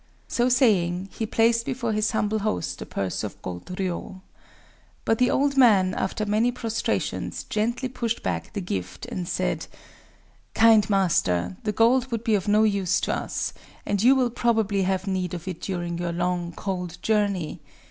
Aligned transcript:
So 0.27 0.49
saying, 0.49 1.09
he 1.11 1.27
placed 1.27 1.63
before 1.63 1.93
his 1.93 2.09
humble 2.09 2.39
host 2.39 2.81
a 2.81 2.87
purse 2.87 3.23
of 3.23 3.39
gold 3.43 3.65
ryō. 3.65 4.21
But 5.05 5.19
the 5.19 5.29
old 5.29 5.57
man, 5.57 5.93
after 5.93 6.25
many 6.25 6.51
prostrations, 6.51 7.43
gently 7.43 7.87
pushed 7.87 8.23
back 8.23 8.51
the 8.53 8.61
gift, 8.61 9.05
and 9.05 9.27
said:— 9.27 9.67
"Kind 10.55 10.89
master, 10.89 11.55
the 11.65 11.71
gold 11.71 12.09
would 12.11 12.23
be 12.23 12.33
of 12.33 12.47
no 12.47 12.63
use 12.63 12.99
to 13.01 13.15
us; 13.15 13.53
and 13.85 14.01
you 14.01 14.15
will 14.15 14.31
probably 14.31 14.81
have 14.81 15.05
need 15.05 15.35
of 15.35 15.47
it 15.47 15.61
during 15.61 15.99
your 15.99 16.13
long, 16.13 16.51
cold 16.51 16.97
journey. 17.03 17.61